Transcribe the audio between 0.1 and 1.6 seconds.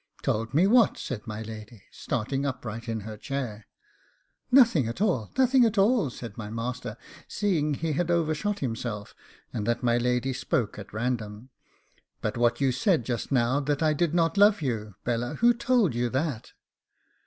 'Told me what?' said my